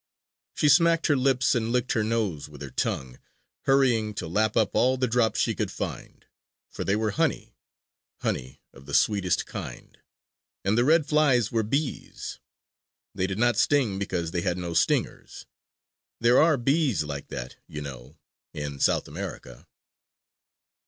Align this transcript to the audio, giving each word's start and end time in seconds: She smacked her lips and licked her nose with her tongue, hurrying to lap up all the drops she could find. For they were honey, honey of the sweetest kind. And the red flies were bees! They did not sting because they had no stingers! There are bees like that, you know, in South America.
She 0.55 0.67
smacked 0.67 1.05
her 1.05 1.15
lips 1.15 1.53
and 1.53 1.71
licked 1.71 1.91
her 1.91 2.03
nose 2.03 2.49
with 2.49 2.63
her 2.63 2.71
tongue, 2.71 3.19
hurrying 3.65 4.15
to 4.15 4.27
lap 4.27 4.57
up 4.57 4.71
all 4.73 4.97
the 4.97 5.07
drops 5.07 5.39
she 5.39 5.53
could 5.53 5.69
find. 5.69 6.25
For 6.71 6.83
they 6.83 6.95
were 6.95 7.11
honey, 7.11 7.55
honey 8.21 8.61
of 8.73 8.87
the 8.87 8.95
sweetest 8.95 9.45
kind. 9.45 9.99
And 10.65 10.75
the 10.75 10.83
red 10.85 11.05
flies 11.05 11.51
were 11.51 11.61
bees! 11.61 12.39
They 13.13 13.27
did 13.27 13.37
not 13.37 13.57
sting 13.57 13.99
because 13.99 14.31
they 14.31 14.41
had 14.41 14.57
no 14.57 14.73
stingers! 14.73 15.45
There 16.19 16.41
are 16.41 16.57
bees 16.57 17.03
like 17.03 17.27
that, 17.27 17.57
you 17.67 17.81
know, 17.81 18.17
in 18.53 18.79
South 18.79 19.07
America. 19.07 19.67